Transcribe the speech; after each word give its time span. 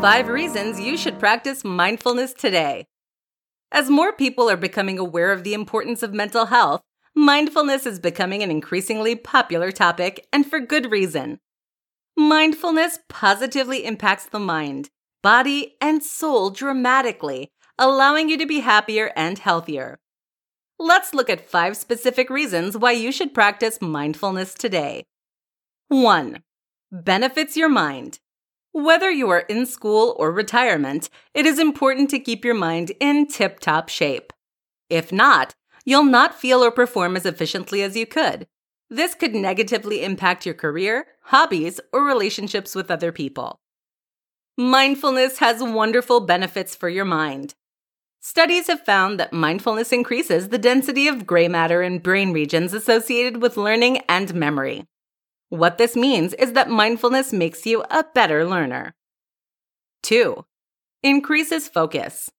5 0.00 0.28
reasons 0.28 0.78
you 0.78 0.94
should 0.94 1.18
practice 1.18 1.64
mindfulness 1.64 2.34
today. 2.34 2.86
As 3.72 3.88
more 3.88 4.12
people 4.12 4.48
are 4.50 4.56
becoming 4.56 4.98
aware 4.98 5.32
of 5.32 5.42
the 5.42 5.54
importance 5.54 6.02
of 6.02 6.12
mental 6.12 6.46
health, 6.46 6.82
mindfulness 7.14 7.86
is 7.86 7.98
becoming 7.98 8.42
an 8.42 8.50
increasingly 8.50 9.16
popular 9.16 9.72
topic, 9.72 10.26
and 10.32 10.46
for 10.46 10.60
good 10.60 10.90
reason. 10.90 11.40
Mindfulness 12.14 12.98
positively 13.08 13.86
impacts 13.86 14.26
the 14.26 14.38
mind, 14.38 14.90
body, 15.22 15.76
and 15.80 16.02
soul 16.02 16.50
dramatically, 16.50 17.50
allowing 17.78 18.28
you 18.28 18.36
to 18.36 18.46
be 18.46 18.60
happier 18.60 19.12
and 19.16 19.38
healthier. 19.38 19.98
Let's 20.78 21.14
look 21.14 21.30
at 21.30 21.48
five 21.48 21.74
specific 21.74 22.28
reasons 22.28 22.76
why 22.76 22.92
you 22.92 23.10
should 23.10 23.32
practice 23.32 23.80
mindfulness 23.80 24.52
today. 24.52 25.04
1. 25.88 26.42
Benefits 26.92 27.56
your 27.56 27.70
mind. 27.70 28.20
Whether 28.76 29.10
you 29.10 29.30
are 29.30 29.40
in 29.48 29.64
school 29.64 30.14
or 30.18 30.30
retirement, 30.30 31.08
it 31.32 31.46
is 31.46 31.58
important 31.58 32.10
to 32.10 32.18
keep 32.18 32.44
your 32.44 32.52
mind 32.52 32.92
in 33.00 33.26
tip 33.26 33.58
top 33.58 33.88
shape. 33.88 34.34
If 34.90 35.10
not, 35.10 35.54
you'll 35.86 36.04
not 36.04 36.38
feel 36.38 36.62
or 36.62 36.70
perform 36.70 37.16
as 37.16 37.24
efficiently 37.24 37.82
as 37.82 37.96
you 37.96 38.04
could. 38.04 38.46
This 38.90 39.14
could 39.14 39.34
negatively 39.34 40.04
impact 40.04 40.44
your 40.44 40.54
career, 40.54 41.06
hobbies, 41.22 41.80
or 41.90 42.04
relationships 42.04 42.74
with 42.74 42.90
other 42.90 43.12
people. 43.12 43.60
Mindfulness 44.58 45.38
has 45.38 45.62
wonderful 45.62 46.20
benefits 46.20 46.76
for 46.76 46.90
your 46.90 47.06
mind. 47.06 47.54
Studies 48.20 48.66
have 48.66 48.84
found 48.84 49.18
that 49.18 49.32
mindfulness 49.32 49.90
increases 49.90 50.50
the 50.50 50.58
density 50.58 51.08
of 51.08 51.26
gray 51.26 51.48
matter 51.48 51.82
in 51.82 52.00
brain 52.00 52.30
regions 52.30 52.74
associated 52.74 53.40
with 53.40 53.56
learning 53.56 54.02
and 54.06 54.34
memory. 54.34 54.84
What 55.48 55.78
this 55.78 55.94
means 55.94 56.34
is 56.34 56.54
that 56.54 56.68
mindfulness 56.68 57.32
makes 57.32 57.66
you 57.66 57.84
a 57.88 58.04
better 58.14 58.44
learner. 58.44 58.94
2. 60.02 60.44
Increases 61.02 61.68
focus. 61.68 62.30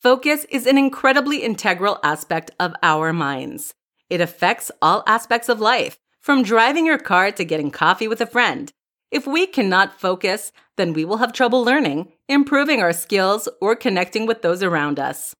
Focus 0.00 0.46
is 0.50 0.66
an 0.66 0.78
incredibly 0.78 1.42
integral 1.42 1.98
aspect 2.02 2.50
of 2.58 2.74
our 2.82 3.12
minds. 3.12 3.74
It 4.08 4.22
affects 4.22 4.70
all 4.80 5.02
aspects 5.06 5.48
of 5.50 5.60
life, 5.60 5.98
from 6.20 6.42
driving 6.42 6.86
your 6.86 6.98
car 6.98 7.32
to 7.32 7.44
getting 7.44 7.70
coffee 7.70 8.08
with 8.08 8.20
a 8.20 8.26
friend. 8.26 8.72
If 9.10 9.26
we 9.26 9.46
cannot 9.46 10.00
focus, 10.00 10.52
then 10.76 10.92
we 10.92 11.04
will 11.04 11.18
have 11.18 11.32
trouble 11.32 11.62
learning, 11.64 12.12
improving 12.28 12.80
our 12.80 12.92
skills, 12.92 13.48
or 13.60 13.76
connecting 13.76 14.26
with 14.26 14.42
those 14.42 14.62
around 14.62 14.98
us. 14.98 15.34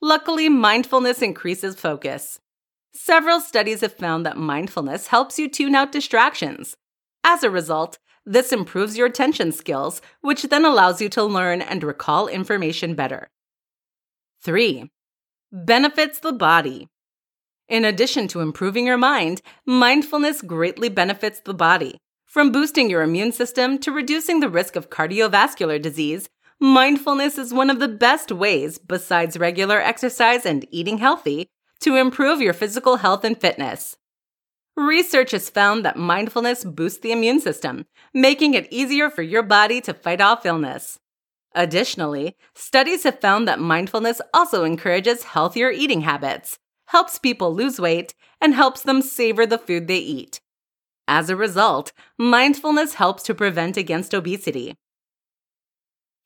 Luckily, 0.00 0.48
mindfulness 0.48 1.22
increases 1.22 1.78
focus. 1.78 2.40
Several 2.92 3.40
studies 3.40 3.80
have 3.80 3.94
found 3.94 4.26
that 4.26 4.36
mindfulness 4.36 5.08
helps 5.08 5.38
you 5.38 5.48
tune 5.48 5.74
out 5.74 5.92
distractions. 5.92 6.76
As 7.22 7.42
a 7.42 7.50
result, 7.50 7.98
this 8.26 8.52
improves 8.52 8.96
your 8.96 9.06
attention 9.06 9.52
skills, 9.52 10.02
which 10.20 10.44
then 10.44 10.64
allows 10.64 11.00
you 11.00 11.08
to 11.10 11.24
learn 11.24 11.62
and 11.62 11.82
recall 11.82 12.28
information 12.28 12.94
better. 12.94 13.28
3. 14.42 14.90
Benefits 15.52 16.20
the 16.20 16.32
body. 16.32 16.88
In 17.68 17.84
addition 17.84 18.26
to 18.28 18.40
improving 18.40 18.86
your 18.86 18.98
mind, 18.98 19.42
mindfulness 19.64 20.42
greatly 20.42 20.88
benefits 20.88 21.40
the 21.40 21.54
body. 21.54 21.98
From 22.26 22.52
boosting 22.52 22.90
your 22.90 23.02
immune 23.02 23.32
system 23.32 23.78
to 23.78 23.92
reducing 23.92 24.40
the 24.40 24.48
risk 24.48 24.76
of 24.76 24.90
cardiovascular 24.90 25.80
disease, 25.80 26.28
mindfulness 26.60 27.38
is 27.38 27.54
one 27.54 27.70
of 27.70 27.80
the 27.80 27.88
best 27.88 28.30
ways, 28.32 28.78
besides 28.78 29.38
regular 29.38 29.80
exercise 29.80 30.44
and 30.44 30.66
eating 30.70 30.98
healthy, 30.98 31.48
to 31.80 31.96
improve 31.96 32.40
your 32.40 32.52
physical 32.52 32.96
health 32.96 33.24
and 33.24 33.40
fitness. 33.40 33.96
Research 34.76 35.32
has 35.32 35.50
found 35.50 35.84
that 35.84 35.96
mindfulness 35.96 36.64
boosts 36.64 37.00
the 37.00 37.12
immune 37.12 37.40
system, 37.40 37.86
making 38.14 38.54
it 38.54 38.68
easier 38.70 39.10
for 39.10 39.22
your 39.22 39.42
body 39.42 39.80
to 39.80 39.92
fight 39.92 40.20
off 40.20 40.46
illness. 40.46 40.98
Additionally, 41.54 42.36
studies 42.54 43.02
have 43.02 43.20
found 43.20 43.48
that 43.48 43.58
mindfulness 43.58 44.20
also 44.32 44.64
encourages 44.64 45.24
healthier 45.24 45.70
eating 45.70 46.02
habits, 46.02 46.58
helps 46.86 47.18
people 47.18 47.52
lose 47.52 47.80
weight, 47.80 48.14
and 48.40 48.54
helps 48.54 48.82
them 48.82 49.02
savor 49.02 49.44
the 49.46 49.58
food 49.58 49.86
they 49.86 49.98
eat. 49.98 50.40
As 51.08 51.28
a 51.28 51.36
result, 51.36 51.92
mindfulness 52.16 52.94
helps 52.94 53.24
to 53.24 53.34
prevent 53.34 53.76
against 53.76 54.14
obesity. 54.14 54.76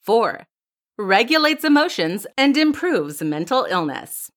4. 0.02 0.46
Regulates 0.98 1.64
emotions 1.64 2.26
and 2.36 2.56
improves 2.56 3.22
mental 3.22 3.66
illness. 3.70 4.30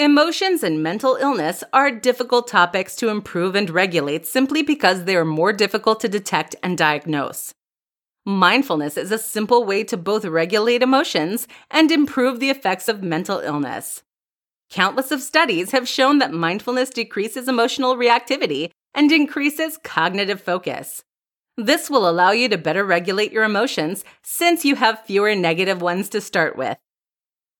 Emotions 0.00 0.62
and 0.62 0.82
mental 0.82 1.16
illness 1.16 1.62
are 1.74 1.90
difficult 1.90 2.48
topics 2.48 2.96
to 2.96 3.10
improve 3.10 3.54
and 3.54 3.68
regulate 3.68 4.24
simply 4.24 4.62
because 4.62 5.04
they 5.04 5.14
are 5.14 5.26
more 5.26 5.52
difficult 5.52 6.00
to 6.00 6.08
detect 6.08 6.56
and 6.62 6.78
diagnose. 6.78 7.52
Mindfulness 8.24 8.96
is 8.96 9.12
a 9.12 9.18
simple 9.18 9.62
way 9.62 9.84
to 9.84 9.98
both 9.98 10.24
regulate 10.24 10.80
emotions 10.80 11.46
and 11.70 11.90
improve 11.90 12.40
the 12.40 12.48
effects 12.48 12.88
of 12.88 13.02
mental 13.02 13.40
illness. 13.40 14.02
Countless 14.70 15.10
of 15.10 15.20
studies 15.20 15.72
have 15.72 15.86
shown 15.86 16.18
that 16.18 16.32
mindfulness 16.32 16.88
decreases 16.88 17.46
emotional 17.46 17.94
reactivity 17.94 18.70
and 18.94 19.12
increases 19.12 19.78
cognitive 19.84 20.40
focus. 20.40 21.04
This 21.58 21.90
will 21.90 22.08
allow 22.08 22.30
you 22.30 22.48
to 22.48 22.56
better 22.56 22.86
regulate 22.86 23.32
your 23.32 23.44
emotions 23.44 24.02
since 24.22 24.64
you 24.64 24.76
have 24.76 25.04
fewer 25.04 25.34
negative 25.34 25.82
ones 25.82 26.08
to 26.08 26.22
start 26.22 26.56
with. 26.56 26.78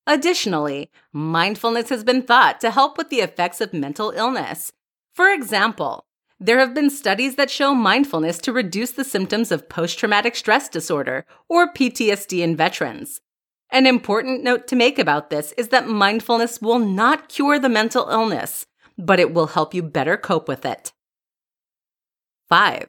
Additionally, 0.07 0.91
mindfulness 1.13 1.89
has 1.91 2.05
been 2.05 2.23
thought 2.23 2.61
to 2.61 2.71
help 2.71 2.99
with 2.99 3.11
the 3.11 3.21
effects 3.21 3.61
of 3.61 3.73
mental 3.73 4.11
illness. 4.11 4.73
For 5.15 5.31
example, 5.31 6.07
there 6.39 6.59
have 6.59 6.75
been 6.75 6.89
studies 6.89 7.37
that 7.37 7.51
show 7.51 7.75
mindfulness 7.75 8.39
to 8.39 8.53
reduce 8.53 8.93
the 8.93 9.05
symptoms 9.05 9.53
of 9.53 9.69
post 9.69 9.99
traumatic 9.99 10.35
stress 10.35 10.69
disorder, 10.69 11.27
or 11.49 11.73
PTSD, 11.73 12.41
in 12.41 12.57
veterans. 12.57 13.21
An 13.71 13.87
important 13.87 14.43
note 14.43 14.67
to 14.69 14.77
make 14.77 14.99
about 14.99 15.31
this 15.31 15.53
is 15.53 15.69
that 15.69 15.87
mindfulness 15.87 16.61
will 16.61 16.79
not 16.79 17.29
cure 17.29 17.59
the 17.59 17.69
mental 17.69 18.09
illness, 18.09 18.67
but 18.97 19.21
it 19.21 19.35
will 19.35 19.49
help 19.49 19.75
you 19.75 19.83
better 19.83 20.17
cope 20.17 20.49
with 20.49 20.65
it. 20.65 20.93
5. 22.49 22.89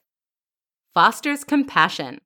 Fosters 0.93 1.43
compassion. 1.43 2.19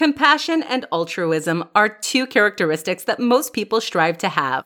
Compassion 0.00 0.62
and 0.62 0.86
altruism 0.90 1.62
are 1.74 1.90
two 1.90 2.26
characteristics 2.26 3.04
that 3.04 3.20
most 3.20 3.52
people 3.52 3.82
strive 3.82 4.16
to 4.16 4.30
have. 4.30 4.64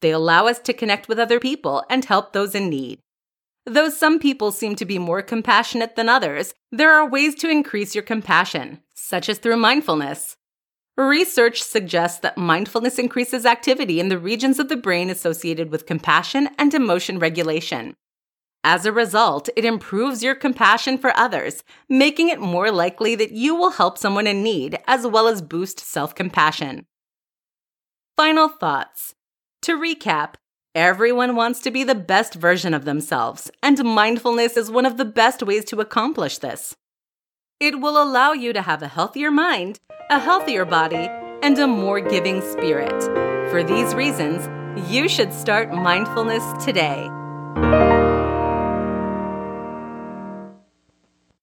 They 0.00 0.10
allow 0.10 0.48
us 0.48 0.58
to 0.58 0.72
connect 0.72 1.06
with 1.06 1.20
other 1.20 1.38
people 1.38 1.84
and 1.88 2.04
help 2.04 2.32
those 2.32 2.52
in 2.56 2.68
need. 2.68 2.98
Though 3.64 3.90
some 3.90 4.18
people 4.18 4.50
seem 4.50 4.74
to 4.74 4.84
be 4.84 4.98
more 4.98 5.22
compassionate 5.22 5.94
than 5.94 6.08
others, 6.08 6.52
there 6.72 6.92
are 6.92 7.08
ways 7.08 7.36
to 7.36 7.48
increase 7.48 7.94
your 7.94 8.02
compassion, 8.02 8.80
such 8.92 9.28
as 9.28 9.38
through 9.38 9.58
mindfulness. 9.58 10.36
Research 10.96 11.62
suggests 11.62 12.18
that 12.18 12.36
mindfulness 12.36 12.98
increases 12.98 13.46
activity 13.46 14.00
in 14.00 14.08
the 14.08 14.18
regions 14.18 14.58
of 14.58 14.68
the 14.68 14.76
brain 14.76 15.10
associated 15.10 15.70
with 15.70 15.86
compassion 15.86 16.48
and 16.58 16.74
emotion 16.74 17.20
regulation. 17.20 17.94
As 18.64 18.86
a 18.86 18.92
result, 18.92 19.48
it 19.56 19.64
improves 19.64 20.22
your 20.22 20.36
compassion 20.36 20.96
for 20.96 21.16
others, 21.16 21.64
making 21.88 22.28
it 22.28 22.40
more 22.40 22.70
likely 22.70 23.16
that 23.16 23.32
you 23.32 23.56
will 23.56 23.70
help 23.70 23.98
someone 23.98 24.26
in 24.26 24.42
need 24.42 24.78
as 24.86 25.06
well 25.06 25.26
as 25.26 25.42
boost 25.42 25.80
self 25.80 26.14
compassion. 26.14 26.86
Final 28.16 28.48
thoughts. 28.48 29.14
To 29.62 29.76
recap, 29.76 30.34
everyone 30.74 31.34
wants 31.34 31.60
to 31.60 31.70
be 31.70 31.82
the 31.82 31.94
best 31.94 32.34
version 32.34 32.72
of 32.72 32.84
themselves, 32.84 33.50
and 33.62 33.82
mindfulness 33.84 34.56
is 34.56 34.70
one 34.70 34.86
of 34.86 34.96
the 34.96 35.04
best 35.04 35.42
ways 35.42 35.64
to 35.66 35.80
accomplish 35.80 36.38
this. 36.38 36.76
It 37.58 37.80
will 37.80 38.00
allow 38.00 38.32
you 38.32 38.52
to 38.52 38.62
have 38.62 38.82
a 38.82 38.88
healthier 38.88 39.30
mind, 39.30 39.80
a 40.10 40.20
healthier 40.20 40.64
body, 40.64 41.08
and 41.42 41.58
a 41.58 41.66
more 41.66 42.00
giving 42.00 42.40
spirit. 42.40 43.02
For 43.50 43.64
these 43.64 43.94
reasons, 43.94 44.48
you 44.90 45.08
should 45.08 45.32
start 45.32 45.72
mindfulness 45.72 46.64
today. 46.64 47.08